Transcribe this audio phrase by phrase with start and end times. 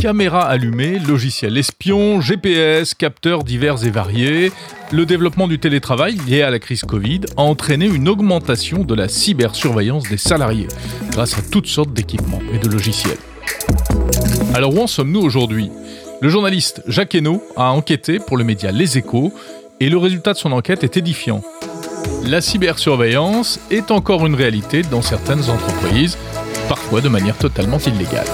[0.00, 4.52] Caméras allumées, logiciels espions, GPS, capteurs divers et variés,
[4.92, 9.08] le développement du télétravail lié à la crise Covid a entraîné une augmentation de la
[9.08, 10.68] cybersurveillance des salariés
[11.10, 13.18] grâce à toutes sortes d'équipements et de logiciels.
[14.54, 15.70] Alors où en sommes-nous aujourd'hui?
[16.20, 19.32] Le journaliste Jacques Hainaut a enquêté pour le média Les Échos
[19.80, 21.42] et le résultat de son enquête est édifiant.
[22.24, 26.16] La cybersurveillance est encore une réalité dans certaines entreprises,
[26.68, 28.26] parfois de manière totalement illégale.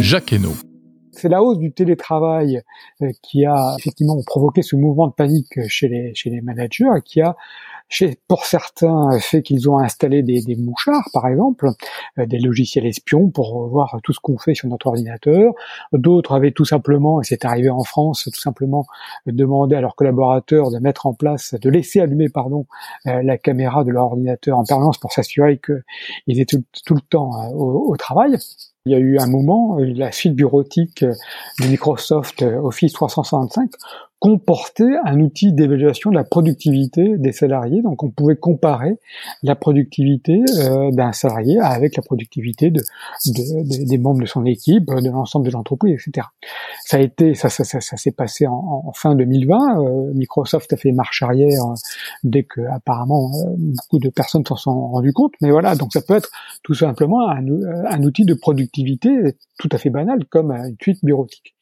[0.00, 0.54] Jacques Hainaut.
[1.12, 2.62] C'est la hausse du télétravail
[3.02, 7.20] euh, qui a effectivement provoqué ce mouvement de panique chez les, chez les managers qui
[7.20, 7.36] a
[7.88, 11.70] chez, pour certains fait qu'ils ont installé des, des, mouchards, par exemple,
[12.18, 15.52] euh, des logiciels espions pour voir tout ce qu'on fait sur notre ordinateur.
[15.92, 18.86] D'autres avaient tout simplement, et c'est arrivé en France, tout simplement
[19.26, 22.66] demandé à leurs collaborateurs de mettre en place, de laisser allumer, pardon,
[23.06, 27.50] euh, la caméra de leur ordinateur en permanence pour s'assurer qu'ils étaient tout, le temps
[27.52, 28.36] au, au travail.
[28.88, 33.70] Il y a eu un moment, la suite bureautique de Microsoft Office 365
[34.20, 37.82] comportait un outil d'évaluation de la productivité des salariés.
[37.82, 38.98] Donc on pouvait comparer
[39.42, 42.82] la productivité euh, d'un salarié avec la productivité de,
[43.86, 46.26] des membres de son équipe, de l'ensemble de l'entreprise, etc.
[46.84, 49.56] Ça a été, ça, ça, ça, s'est passé en, fin 2020.
[49.82, 51.74] Euh, Microsoft a fait marche arrière euh,
[52.24, 55.32] dès que apparemment beaucoup de personnes s'en sont rendues compte.
[55.42, 56.30] Mais voilà, donc ça peut être
[56.64, 57.44] tout simplement un,
[57.86, 61.54] un outil de productivité tout à fait banal comme une suite bureautique.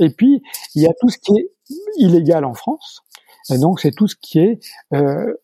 [0.00, 0.42] Et puis,
[0.74, 1.50] il y a tout ce qui est
[1.98, 3.02] illégal en France.
[3.50, 4.60] Donc, c'est tout ce qui est
[4.94, 5.34] euh,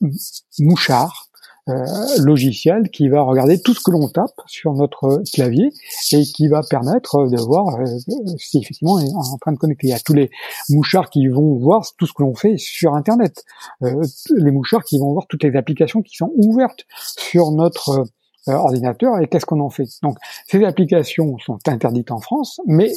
[0.58, 1.28] mouchard,
[1.68, 1.84] euh,
[2.20, 5.72] logiciel qui va regarder tout ce que l'on tape sur notre clavier
[6.12, 7.84] et qui va permettre de voir euh,
[8.38, 9.88] si effectivement on est en train de connecter.
[9.88, 10.30] Il y a tous les
[10.68, 13.42] mouchards qui vont voir tout ce que l'on fait sur Internet,
[13.82, 14.00] euh,
[14.36, 18.04] les mouchards qui vont voir toutes les applications qui sont ouvertes sur notre
[18.48, 19.88] euh, ordinateur et qu'est-ce qu'on en fait.
[20.04, 22.92] Donc ces applications sont interdites en France, mais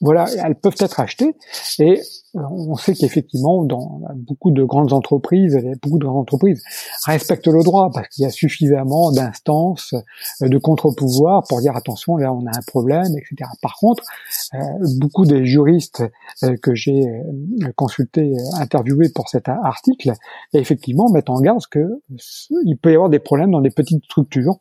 [0.00, 1.36] voilà, elles peuvent être achetées
[1.78, 2.00] et
[2.36, 6.62] euh, on sait qu'effectivement dans beaucoup de grandes entreprises, beaucoup de grandes entreprises
[7.06, 9.94] respectent le droit parce qu'il y a suffisamment d'instances
[10.42, 13.50] euh, de contre-pouvoir pour dire attention là on a un problème, etc.
[13.60, 14.04] Par contre,
[14.54, 14.58] euh,
[14.98, 16.02] beaucoup des juristes
[16.62, 17.04] que j'ai
[17.76, 20.12] consultés, interviewés pour cet article,
[20.54, 21.86] effectivement mettent en garde que
[22.64, 24.58] il peut y avoir des problèmes dans des petites structures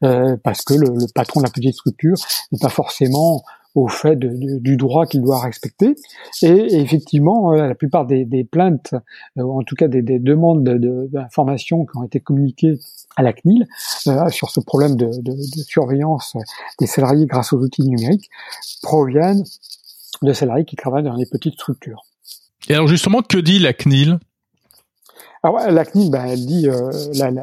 [0.00, 2.16] parce que le, patron de la petite structure
[2.50, 3.42] n'est pas forcément
[3.74, 5.94] au fait du droit qu'il doit respecter.
[6.42, 8.94] Et, effectivement, euh, la plupart des, plaintes,
[9.38, 12.78] euh, ou en tout cas des, demandes d'informations qui ont été communiquées
[13.16, 13.66] à la CNIL
[14.08, 15.10] euh, sur ce problème de,
[15.66, 16.36] surveillance
[16.78, 18.28] des salariés grâce aux outils numériques
[18.82, 19.44] proviennent
[20.22, 22.02] de salariés qui travaillent dans les petites structures.
[22.68, 24.18] Et alors justement, que dit la CNIL
[25.44, 27.42] alors la CNIL, ben, elle dit, euh, elle,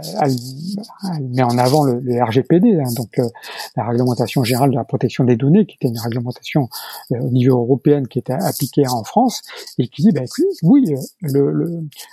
[1.30, 3.28] met en avant le, RGPD, hein, donc euh,
[3.76, 6.70] la réglementation générale de la protection des données, qui était une réglementation
[7.12, 9.42] euh, au niveau européen qui était appliquée en France,
[9.78, 10.26] et qui dit, ben,
[10.64, 10.86] oui,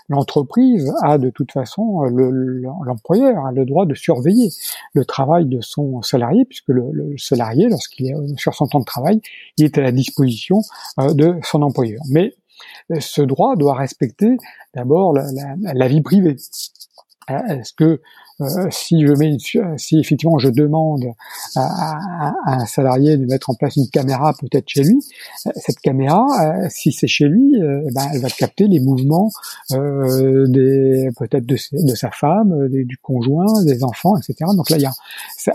[0.08, 4.50] l'entreprise a de toute façon, l'employeur a le droit de surveiller
[4.92, 8.84] le travail de son salarié, puisque le, le salarié, lorsqu'il est sur son temps de
[8.84, 9.20] travail,
[9.56, 10.62] il est à la disposition
[10.98, 12.00] de son employeur.
[12.10, 12.34] Mais
[12.98, 14.36] ce droit doit respecter
[14.74, 16.36] d'abord la, vie privée.
[17.28, 18.00] Est-ce que
[18.42, 19.38] euh, si je mets,
[19.78, 21.04] si effectivement je demande
[21.54, 24.98] à, un salarié de mettre en place une caméra peut-être chez lui,
[25.46, 29.30] euh, cette caméra, euh, si c'est chez lui, eh ben, elle va capter les mouvements
[29.70, 31.56] des peut-être de,
[31.94, 34.50] sa femme, du conjoint, des enfants, etc.
[34.54, 34.92] Donc là, il y a,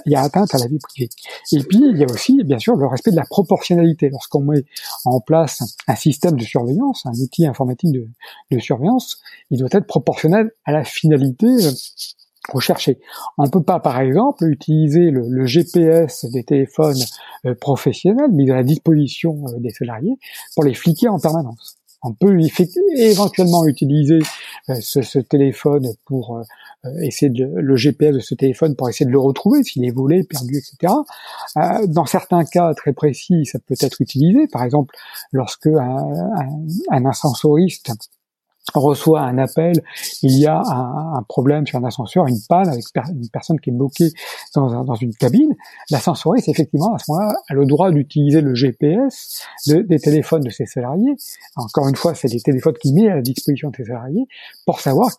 [0.05, 1.09] il y a atteinte à la vie privée.
[1.51, 4.09] Et puis il y a aussi, bien sûr, le respect de la proportionnalité.
[4.09, 4.65] Lorsqu'on met
[5.05, 9.21] en place un système de surveillance, un outil informatique de surveillance,
[9.51, 11.47] il doit être proportionnel à la finalité
[12.49, 12.99] rechercher.
[13.37, 17.01] On ne peut pas, par exemple, utiliser le, GPS des téléphones
[17.45, 20.17] euh, professionnels mis à la disposition euh, des salariés
[20.55, 21.77] pour les fliquer en permanence.
[22.03, 22.35] On peut
[22.95, 24.19] éventuellement utiliser
[24.69, 26.41] euh, ce, téléphone pour
[27.03, 30.57] essayer le GPS de ce téléphone pour essayer de le retrouver s'il est volé, perdu,
[30.57, 30.93] etc.
[31.87, 34.47] dans certains cas très précis, ça peut être utilisé.
[34.47, 34.95] Par exemple,
[35.31, 36.31] lorsque un,
[36.89, 37.91] un ascensoriste
[38.73, 39.81] reçoit un appel,
[40.21, 43.73] il y a un, problème sur un ascenseur, une panne avec une personne qui est
[43.73, 44.09] bloquée
[44.55, 45.55] dans, une cabine,
[45.89, 50.65] l'ascensoriste, effectivement, à ce moment-là, a le droit d'utiliser le GPS des téléphones de ses
[50.65, 51.15] salariés.
[51.55, 54.25] Encore une fois, c'est des téléphones qu'il met à la disposition de ses salariés
[54.65, 55.09] pour savoir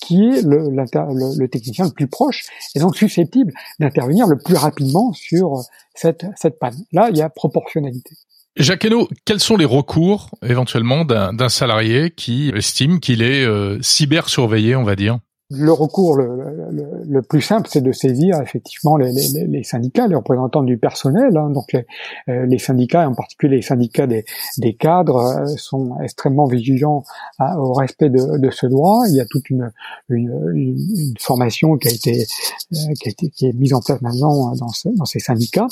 [0.00, 5.62] qui est le, technicien le plus proche et donc susceptible d'intervenir le plus rapidement sur
[5.94, 6.24] cette
[6.60, 6.76] panne.
[6.92, 8.14] Là, il y a proportionnalité.
[8.58, 14.28] Jacques Hainaut, quels sont les recours éventuellement d'un salarié qui estime qu'il est euh, cyber
[14.28, 15.20] surveillé, on va dire?
[15.50, 16.26] Le recours le,
[16.70, 20.76] le, le plus simple, c'est de saisir effectivement les, les, les, syndicats, les représentants du
[20.76, 21.38] personnel.
[21.38, 21.86] Hein, donc les,
[22.28, 24.26] euh, les, syndicats, en particulier les syndicats des,
[24.58, 27.02] des cadres, euh, sont extrêmement vigilants
[27.38, 29.04] au respect de, de, ce droit.
[29.08, 29.72] Il y a toute une,
[30.10, 32.26] une, une, formation qui a été,
[32.74, 35.68] euh, qui a été qui est mise en place maintenant dans, dans ces syndicats.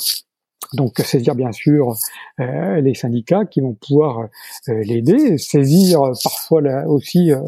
[0.73, 1.95] Donc saisir bien sûr
[2.39, 4.27] euh, les syndicats qui vont pouvoir
[4.67, 7.39] euh, l'aider, saisir parfois aussi euh,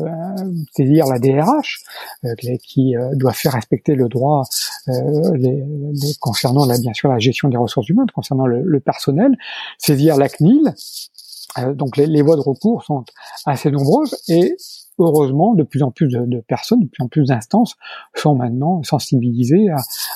[0.75, 1.79] saisir la DRH
[2.63, 4.43] qui doit faire respecter le droit
[6.19, 9.37] concernant la, bien sûr la gestion des ressources humaines, concernant le, personnel,
[9.77, 10.73] saisir la CNIL.
[11.73, 13.03] donc les, voies de recours sont
[13.45, 14.55] assez nombreuses et
[14.97, 17.75] heureusement, de plus en plus de, personnes, de plus en plus d'instances
[18.15, 19.67] sont maintenant sensibilisées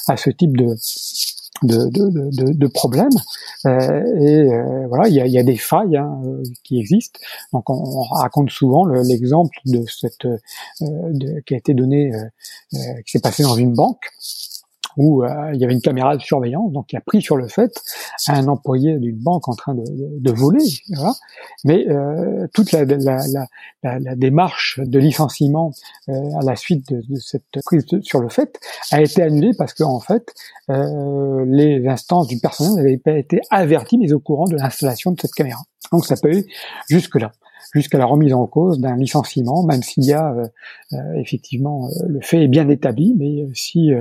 [0.07, 0.75] à ce type de,
[1.63, 3.09] de, de, de, problèmes.
[3.65, 7.19] Euh, et euh, voilà, il y a, y a, des failles hein, euh, qui existent.
[7.51, 10.27] Donc on, on raconte souvent l'exemple de cette
[10.81, 12.11] de, qui a été donné,
[12.71, 14.11] qui s'est passé dans une banque
[14.97, 17.47] où euh, il y avait une caméra de surveillance, donc qui a pris sur le
[17.47, 17.71] fait
[18.27, 20.63] un employé d'une banque en train de, de, voler.
[20.95, 21.13] Voilà.
[21.63, 23.17] Mais euh, toute la, la,
[23.83, 25.71] la, la, démarche de licenciement
[26.09, 28.59] euh, à la suite de, de cette prise sur le fait
[28.91, 30.33] a été annulée parce que en fait
[30.69, 35.33] les instances du personnel n'avaient pas été averties mais au courant de l'installation de cette
[35.33, 35.61] caméra.
[35.91, 36.45] Donc ça peut aller
[36.87, 37.31] jusque là
[37.73, 40.45] jusqu'à la remise en cause d'un licenciement, même s'il y a euh,
[40.93, 43.91] euh, effectivement euh, le fait est bien établi, mais si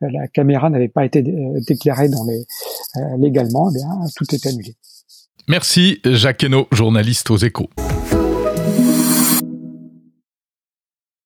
[0.00, 2.44] la caméra n'avait pas été déclarée dans les,
[3.18, 4.74] légalement, eh bien tout est annulé.
[5.48, 7.70] Merci Jacques Hainaut, journaliste aux Échos.